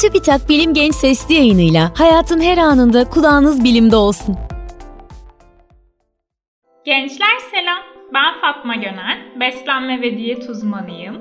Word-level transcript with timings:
TÜBİTAK 0.00 0.48
Bilim 0.48 0.74
Genç 0.74 0.94
Sesli 0.94 1.34
yayınıyla 1.34 1.92
hayatın 1.98 2.40
her 2.40 2.58
anında 2.58 3.10
kulağınız 3.10 3.64
bilimde 3.64 3.96
olsun. 3.96 4.36
Gençler 6.84 7.38
selam. 7.50 7.82
Ben 8.14 8.40
Fatma 8.40 8.74
Gönen, 8.74 9.40
beslenme 9.40 10.00
ve 10.00 10.18
diyet 10.18 10.50
uzmanıyım. 10.50 11.16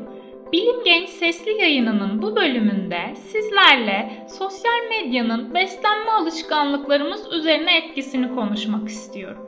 Bilim 0.51 0.83
Genç 0.85 1.09
Sesli 1.09 1.51
yayınının 1.51 2.21
bu 2.21 2.35
bölümünde 2.35 3.15
sizlerle 3.15 4.27
sosyal 4.39 4.89
medyanın 4.89 5.53
beslenme 5.53 6.11
alışkanlıklarımız 6.11 7.33
üzerine 7.33 7.77
etkisini 7.77 8.35
konuşmak 8.35 8.89
istiyorum. 8.89 9.44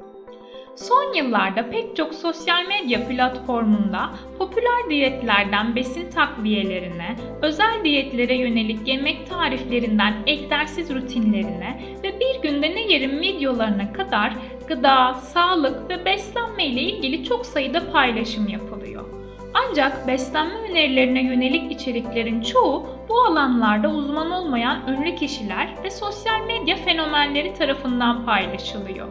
Son 0.78 1.14
yıllarda 1.14 1.70
pek 1.70 1.96
çok 1.96 2.14
sosyal 2.14 2.68
medya 2.68 3.08
platformunda 3.08 4.10
popüler 4.38 4.90
diyetlerden 4.90 5.76
besin 5.76 6.12
takviyelerine, 6.12 7.16
özel 7.42 7.84
diyetlere 7.84 8.36
yönelik 8.36 8.88
yemek 8.88 9.30
tariflerinden 9.30 10.14
egzersiz 10.28 10.96
rutinlerine 10.96 11.82
ve 12.04 12.20
bir 12.20 12.42
günde 12.42 12.76
ne 12.76 12.82
yerim 12.82 13.22
videolarına 13.22 13.94
kadar 13.94 14.34
gıda, 14.68 15.14
sağlık 15.14 15.90
ve 15.90 16.06
beslenme 16.06 16.66
ile 16.66 16.82
ilgili 16.82 17.24
çok 17.24 17.46
sayıda 17.46 17.92
paylaşım 17.92 18.48
yapılıyor. 18.48 19.06
Ancak 19.54 20.08
beslenme 20.08 20.70
önerilerine 20.70 21.24
yönelik 21.24 21.72
içeriklerin 21.72 22.42
çoğu 22.42 22.86
bu 23.10 23.22
alanlarda 23.22 23.90
uzman 23.90 24.32
olmayan 24.32 24.82
ünlü 24.88 25.16
kişiler 25.16 25.70
ve 25.84 25.92
sosyal 25.92 26.46
medya 26.48 26.76
fenomenleri 26.76 27.54
tarafından 27.54 28.26
paylaşılıyor. 28.26 29.08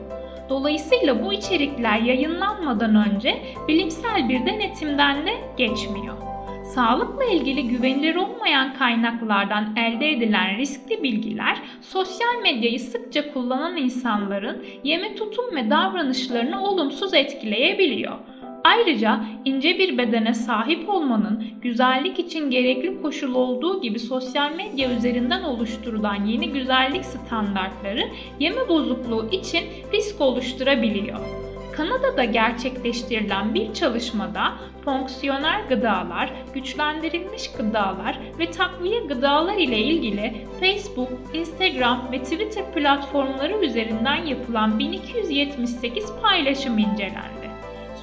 Dolayısıyla 0.48 1.24
bu 1.24 1.32
içerikler 1.32 2.00
yayınlanmadan 2.00 2.94
önce 2.94 3.42
bilimsel 3.68 4.28
bir 4.28 4.46
denetimden 4.46 5.26
de 5.26 5.32
geçmiyor. 5.56 6.16
Sağlıkla 6.74 7.24
ilgili 7.24 7.68
güvenilir 7.68 8.14
olmayan 8.14 8.74
kaynaklardan 8.74 9.76
elde 9.76 10.10
edilen 10.10 10.56
riskli 10.56 11.02
bilgiler 11.02 11.58
sosyal 11.80 12.42
medyayı 12.42 12.80
sıkça 12.80 13.32
kullanan 13.32 13.76
insanların 13.76 14.64
yeme 14.84 15.14
tutum 15.14 15.56
ve 15.56 15.70
davranışlarını 15.70 16.64
olumsuz 16.64 17.14
etkileyebiliyor. 17.14 18.18
Ayrıca 18.66 19.20
ince 19.44 19.78
bir 19.78 19.98
bedene 19.98 20.34
sahip 20.34 20.88
olmanın 20.88 21.44
güzellik 21.62 22.18
için 22.18 22.50
gerekli 22.50 23.02
koşul 23.02 23.34
olduğu 23.34 23.80
gibi 23.82 23.98
sosyal 23.98 24.52
medya 24.52 24.92
üzerinden 24.92 25.42
oluşturulan 25.42 26.24
yeni 26.24 26.50
güzellik 26.52 27.04
standartları 27.04 28.08
yeme 28.40 28.68
bozukluğu 28.68 29.28
için 29.30 29.64
risk 29.92 30.20
oluşturabiliyor. 30.20 31.18
Kanada'da 31.76 32.24
gerçekleştirilen 32.24 33.54
bir 33.54 33.72
çalışmada 33.74 34.52
fonksiyonel 34.84 35.68
gıdalar, 35.68 36.32
güçlendirilmiş 36.54 37.50
gıdalar 37.52 38.18
ve 38.38 38.50
takviye 38.50 39.00
gıdalar 39.00 39.56
ile 39.56 39.78
ilgili 39.78 40.46
Facebook, 40.60 41.10
Instagram 41.34 42.08
ve 42.12 42.22
Twitter 42.22 42.72
platformları 42.72 43.64
üzerinden 43.64 44.26
yapılan 44.26 44.78
1278 44.78 46.12
paylaşım 46.22 46.78
incelendi. 46.78 47.46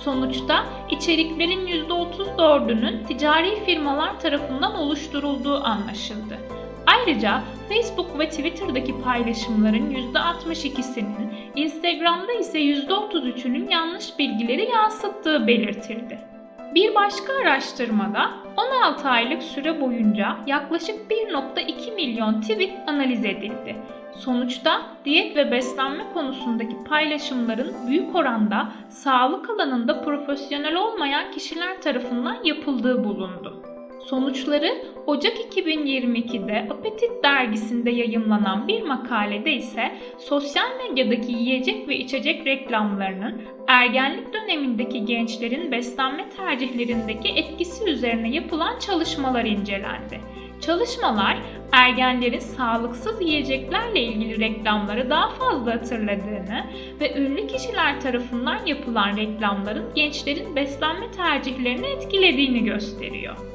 Sonuçta 0.04 0.66
içeriklerin 0.90 1.68
%34'ünün 1.68 3.06
ticari 3.06 3.66
firmalar 3.66 4.20
tarafından 4.20 4.76
oluşturulduğu 4.76 5.64
anlaşıldı. 5.64 6.40
Ayrıca 6.86 7.44
Facebook 7.70 8.20
ve 8.20 8.30
Twitter'daki 8.30 9.02
paylaşımların 9.02 10.14
%62'sinin, 10.14 11.34
Instagram'da 11.56 12.34
ise 12.34 12.60
%33'ünün 12.60 13.70
yanlış 13.70 14.20
bilgileri 14.20 14.70
yansıttığı 14.70 15.48
belirtildi. 15.48 16.33
Bir 16.76 16.96
başka 16.96 17.34
araştırmada 17.34 18.32
16 18.58 19.10
aylık 19.10 19.44
süre 19.44 19.82
boyunca 19.82 20.38
yaklaşık 20.48 21.12
1.2 21.12 21.96
milyon 21.96 22.42
tweet 22.42 22.74
analiz 22.88 23.26
edildi. 23.26 23.76
Sonuçta 24.16 24.82
diyet 25.06 25.36
ve 25.36 25.52
beslenme 25.52 26.04
konusundaki 26.14 26.84
paylaşımların 26.90 27.74
büyük 27.88 28.16
oranda 28.16 28.72
sağlık 28.90 29.50
alanında 29.50 30.02
profesyonel 30.02 30.76
olmayan 30.76 31.32
kişiler 31.32 31.82
tarafından 31.82 32.38
yapıldığı 32.44 33.04
bulundu. 33.04 33.73
Sonuçları 34.10 34.82
Ocak 35.08 35.38
2022'de 35.56 36.68
Apetit 36.70 37.24
dergisinde 37.24 37.92
yayınlanan 37.92 38.68
bir 38.68 38.82
makalede 38.82 39.54
ise 39.54 39.92
sosyal 40.18 40.68
medyadaki 40.78 41.32
yiyecek 41.32 41.88
ve 41.88 41.98
içecek 41.98 42.46
reklamlarının 42.46 43.42
ergenlik 43.68 44.34
dönemindeki 44.34 45.06
gençlerin 45.06 45.72
beslenme 45.72 46.30
tercihlerindeki 46.30 47.30
etkisi 47.30 47.90
üzerine 47.90 48.30
yapılan 48.30 48.80
çalışmalar 48.80 49.46
incelendi. 49.46 50.22
Çalışmalar 50.62 51.38
ergenlerin 51.72 52.40
sağlıksız 52.40 53.22
yiyeceklerle 53.22 54.02
ilgili 54.02 54.40
reklamları 54.40 55.10
daha 55.10 55.30
fazla 55.30 55.74
hatırladığını 55.74 56.66
ve 57.00 57.18
ünlü 57.18 57.48
kişiler 57.48 58.02
tarafından 58.02 58.66
yapılan 58.66 59.18
reklamların 59.18 59.86
gençlerin 59.96 60.56
beslenme 60.56 61.12
tercihlerini 61.12 61.88
etkilediğini 61.88 62.64
gösteriyor. 62.64 63.53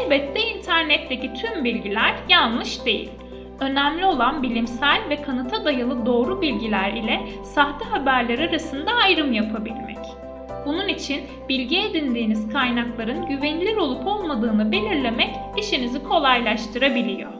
Elbette 0.00 0.40
internetteki 0.40 1.32
tüm 1.34 1.64
bilgiler 1.64 2.14
yanlış 2.28 2.86
değil. 2.86 3.10
Önemli 3.60 4.06
olan 4.06 4.42
bilimsel 4.42 5.00
ve 5.10 5.22
kanıta 5.22 5.64
dayalı 5.64 6.06
doğru 6.06 6.42
bilgiler 6.42 6.92
ile 6.92 7.20
sahte 7.44 7.84
haberler 7.84 8.38
arasında 8.38 8.92
ayrım 8.92 9.32
yapabilmek. 9.32 9.98
Bunun 10.66 10.88
için 10.88 11.20
bilgi 11.48 11.78
edindiğiniz 11.78 12.52
kaynakların 12.52 13.26
güvenilir 13.26 13.76
olup 13.76 14.06
olmadığını 14.06 14.72
belirlemek 14.72 15.30
işinizi 15.58 16.02
kolaylaştırabiliyor. 16.02 17.32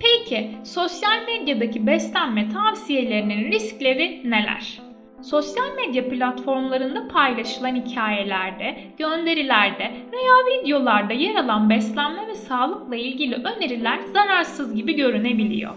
Peki 0.00 0.50
sosyal 0.64 1.22
medyadaki 1.26 1.86
beslenme 1.86 2.48
tavsiyelerinin 2.48 3.52
riskleri 3.52 4.30
neler? 4.30 4.87
Sosyal 5.22 5.74
medya 5.76 6.08
platformlarında 6.08 7.08
paylaşılan 7.08 7.74
hikayelerde, 7.74 8.76
gönderilerde 8.98 9.92
veya 10.12 10.60
videolarda 10.62 11.12
yer 11.12 11.36
alan 11.36 11.70
beslenme 11.70 12.26
ve 12.26 12.34
sağlıkla 12.34 12.96
ilgili 12.96 13.34
öneriler 13.34 13.98
zararsız 14.12 14.74
gibi 14.74 14.96
görünebiliyor. 14.96 15.74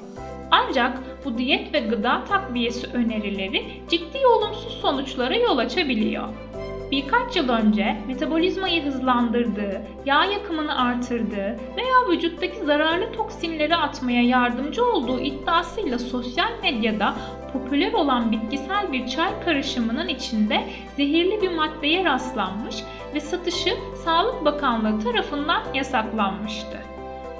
Ancak 0.52 0.98
bu 1.26 1.38
diyet 1.38 1.74
ve 1.74 1.80
gıda 1.80 2.24
takviyesi 2.24 2.88
önerileri 2.94 3.66
ciddi 3.90 4.28
olumsuz 4.28 4.74
sonuçlara 4.82 5.36
yol 5.36 5.58
açabiliyor. 5.58 6.28
Birkaç 6.92 7.36
yıl 7.36 7.50
önce 7.50 7.98
metabolizmayı 8.08 8.84
hızlandırdığı, 8.84 9.82
yağ 10.06 10.26
yakımını 10.26 10.78
artırdığı 10.78 11.58
veya 11.78 12.10
vücuttaki 12.10 12.66
zararlı 12.66 13.12
toksinleri 13.12 13.76
atmaya 13.76 14.24
yardımcı 14.24 14.86
olduğu 14.86 15.20
iddiasıyla 15.20 16.00
sosyal 16.00 16.52
medyada 16.64 17.16
popüler 17.54 17.94
olan 17.94 18.32
bitkisel 18.32 18.92
bir 18.92 19.08
çay 19.08 19.44
karışımının 19.46 20.08
içinde 20.08 20.64
zehirli 20.96 21.42
bir 21.42 21.52
maddeye 21.56 22.06
rastlanmış 22.06 22.76
ve 23.16 23.20
satışı 23.20 23.74
Sağlık 24.06 24.46
Bakanlığı 24.46 25.04
tarafından 25.04 25.62
yasaklanmıştı. 25.74 26.78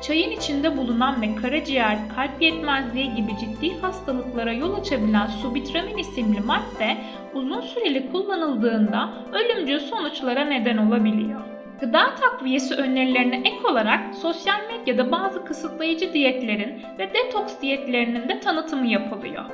Çayın 0.02 0.32
içinde 0.32 0.78
bulunan 0.78 1.22
ve 1.22 1.36
karaciğer, 1.36 1.98
kalp 2.16 2.42
yetmezliği 2.42 3.16
gibi 3.16 3.32
ciddi 3.40 3.82
hastalıklara 3.82 4.54
yol 4.54 4.74
açabilen 4.74 5.28
subitramin 5.28 5.98
isimli 5.98 6.40
madde 6.40 6.98
uzun 7.34 7.62
süreli 7.62 8.12
kullanıldığında 8.12 9.10
ölümcül 9.34 9.80
sonuçlara 9.80 10.46
neden 10.46 10.78
olabiliyor. 10.78 11.42
Gıda 11.80 12.16
takviyesi 12.16 12.76
önerilerine 12.76 13.36
ek 13.36 13.68
olarak 13.72 14.16
sosyal 14.16 14.60
medyada 14.68 15.12
bazı 15.12 15.46
kısıtlayıcı 15.46 16.14
diyetlerin 16.14 16.82
ve 17.00 17.14
detoks 17.14 17.62
diyetlerinin 17.62 18.30
de 18.30 18.40
tanıtımı 18.40 18.88
yapılıyor. 18.88 19.46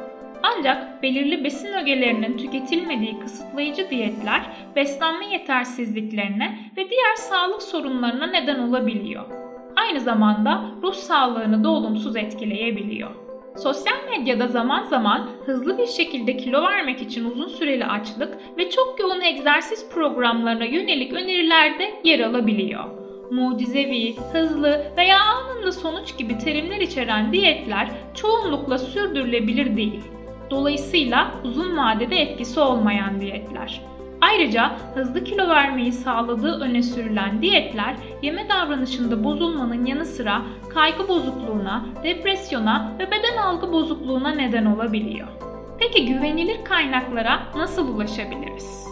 Ancak 0.44 1.04
belirli 1.04 1.44
besin 1.44 1.74
ögelerinin 1.74 2.38
tüketilmediği 2.38 3.20
kısıtlayıcı 3.20 3.90
diyetler 3.90 4.42
beslenme 4.76 5.26
yetersizliklerine 5.26 6.58
ve 6.78 6.90
diğer 6.90 7.16
sağlık 7.16 7.62
sorunlarına 7.62 8.28
neden 8.28 8.60
olabiliyor. 8.60 9.26
Aynı 9.76 10.00
zamanda 10.00 10.66
ruh 10.84 10.94
sağlığını 10.94 11.64
da 11.64 11.70
olumsuz 11.70 12.16
etkileyebiliyor. 12.16 13.10
Sosyal 13.58 13.96
medyada 14.10 14.48
zaman 14.48 14.84
zaman 14.84 15.30
hızlı 15.46 15.78
bir 15.78 15.88
şekilde 15.88 16.38
kilo 16.38 16.64
vermek 16.64 17.02
için 17.02 17.26
uzun 17.26 17.48
süreli 17.48 17.86
açlık 17.86 18.38
ve 18.58 18.70
çok 18.70 19.00
yoğun 19.00 19.22
egzersiz 19.22 19.90
programlarına 19.90 20.66
yönelik 20.66 21.14
öneriler 21.14 21.80
de 21.80 21.94
yer 22.04 22.20
alabiliyor. 22.20 22.84
Mucizevi, 23.32 24.16
hızlı 24.34 24.82
veya 24.98 25.18
anında 25.20 25.72
sonuç 25.72 26.18
gibi 26.18 26.38
terimler 26.38 26.82
içeren 26.82 27.34
diyetler 27.34 27.90
çoğunlukla 28.14 28.78
sürdürülebilir 28.78 29.78
değil. 29.78 30.02
Dolayısıyla 30.50 31.32
uzun 31.44 31.78
vadede 31.78 32.16
etkisi 32.16 32.60
olmayan 32.60 33.22
diyetler. 33.22 33.82
Ayrıca 34.22 34.72
hızlı 34.96 35.24
kilo 35.24 35.50
vermeyi 35.50 35.92
sağladığı 35.92 36.60
öne 36.60 36.84
sürülen 36.84 37.42
diyetler 37.42 37.96
yeme 38.22 38.50
davranışında 38.50 39.24
bozulmanın 39.24 39.86
yanı 39.86 40.06
sıra 40.06 40.42
kaygı 40.74 41.08
bozukluğuna, 41.08 41.86
depresyona 42.04 42.92
ve 43.00 43.08
beden 43.12 43.38
algı 43.38 43.72
bozukluğuna 43.72 44.30
neden 44.32 44.66
olabiliyor. 44.66 45.28
Peki 45.80 46.06
güvenilir 46.06 46.66
kaynaklara 46.66 47.40
nasıl 47.56 47.96
ulaşabiliriz? 47.96 48.88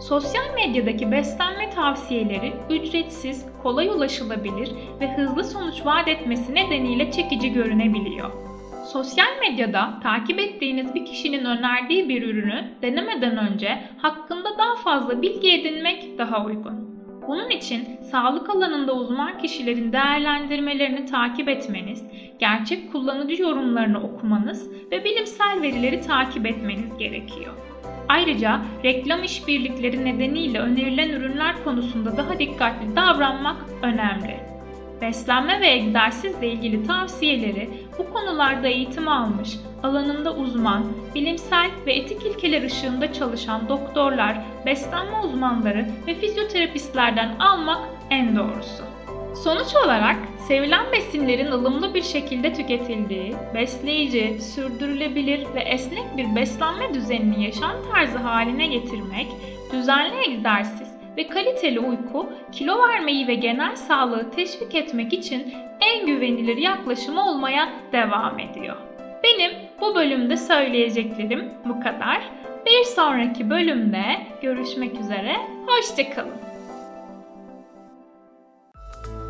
Sosyal 0.00 0.54
medyadaki 0.54 1.12
beslenme 1.12 1.70
tavsiyeleri 1.70 2.52
ücretsiz, 2.70 3.46
kolay 3.62 3.88
ulaşılabilir 3.88 4.70
ve 5.00 5.16
hızlı 5.16 5.44
sonuç 5.44 5.86
vaat 5.86 6.08
etmesi 6.08 6.54
nedeniyle 6.54 7.10
çekici 7.10 7.52
görünebiliyor. 7.52 8.53
Sosyal 8.92 9.38
medyada 9.40 10.00
takip 10.02 10.38
ettiğiniz 10.38 10.94
bir 10.94 11.04
kişinin 11.04 11.44
önerdiği 11.44 12.08
bir 12.08 12.22
ürünü 12.22 12.64
denemeden 12.82 13.36
önce 13.36 13.78
hakkında 13.98 14.58
daha 14.58 14.76
fazla 14.76 15.22
bilgi 15.22 15.52
edinmek 15.52 16.18
daha 16.18 16.44
uygun. 16.44 16.94
Bunun 17.28 17.50
için 17.50 18.00
sağlık 18.10 18.50
alanında 18.50 18.92
uzman 18.92 19.38
kişilerin 19.38 19.92
değerlendirmelerini 19.92 21.06
takip 21.06 21.48
etmeniz, 21.48 22.04
gerçek 22.38 22.92
kullanıcı 22.92 23.42
yorumlarını 23.42 24.02
okumanız 24.02 24.70
ve 24.90 25.04
bilimsel 25.04 25.62
verileri 25.62 26.00
takip 26.00 26.46
etmeniz 26.46 26.96
gerekiyor. 26.98 27.54
Ayrıca 28.08 28.60
reklam 28.84 29.22
işbirlikleri 29.22 30.04
nedeniyle 30.04 30.60
önerilen 30.60 31.08
ürünler 31.08 31.64
konusunda 31.64 32.16
daha 32.16 32.38
dikkatli 32.38 32.96
davranmak 32.96 33.56
önemli. 33.82 34.53
Beslenme 35.00 35.60
ve 35.60 35.68
egzersizle 35.68 36.48
ilgili 36.48 36.86
tavsiyeleri 36.86 37.70
bu 37.98 38.12
konularda 38.12 38.68
eğitim 38.68 39.08
almış, 39.08 39.58
alanında 39.82 40.34
uzman, 40.34 40.84
bilimsel 41.14 41.70
ve 41.86 41.92
etik 41.92 42.26
ilkeler 42.26 42.62
ışığında 42.62 43.12
çalışan 43.12 43.68
doktorlar, 43.68 44.36
beslenme 44.66 45.20
uzmanları 45.20 45.86
ve 46.06 46.14
fizyoterapistlerden 46.14 47.36
almak 47.38 47.80
en 48.10 48.36
doğrusu. 48.36 48.84
Sonuç 49.44 49.74
olarak 49.84 50.16
sevilen 50.38 50.92
besinlerin 50.92 51.52
ılımlı 51.52 51.94
bir 51.94 52.02
şekilde 52.02 52.54
tüketildiği, 52.54 53.34
besleyici, 53.54 54.40
sürdürülebilir 54.40 55.46
ve 55.54 55.60
esnek 55.60 56.16
bir 56.16 56.36
beslenme 56.36 56.94
düzenini 56.94 57.44
yaşam 57.44 57.72
tarzı 57.92 58.18
haline 58.18 58.66
getirmek, 58.66 59.26
düzenli 59.72 60.30
egzersiz 60.30 60.83
ve 61.16 61.28
kaliteli 61.28 61.80
uyku, 61.80 62.26
kilo 62.52 62.88
vermeyi 62.88 63.26
ve 63.26 63.34
genel 63.34 63.76
sağlığı 63.76 64.30
teşvik 64.30 64.74
etmek 64.74 65.12
için 65.12 65.54
en 65.80 66.06
güvenilir 66.06 66.56
yaklaşım 66.56 67.18
olmaya 67.18 67.68
devam 67.92 68.38
ediyor. 68.38 68.76
Benim 69.24 69.50
bu 69.80 69.94
bölümde 69.94 70.36
söyleyeceklerim 70.36 71.44
bu 71.64 71.80
kadar. 71.80 72.22
Bir 72.66 72.84
sonraki 72.84 73.50
bölümde 73.50 74.02
görüşmek 74.42 75.00
üzere, 75.00 75.36
hoşçakalın. 75.66 76.32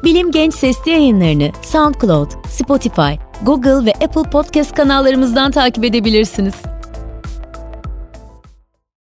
Bilim 0.04 0.30
Genç 0.30 0.54
Sesli 0.54 0.90
yayınlarını 0.90 1.50
SoundCloud, 1.62 2.30
Spotify, 2.48 3.12
Google 3.42 3.86
ve 3.86 3.92
Apple 4.04 4.30
Podcast 4.30 4.74
kanallarımızdan 4.74 5.50
takip 5.50 5.84
edebilirsiniz. 5.84 6.73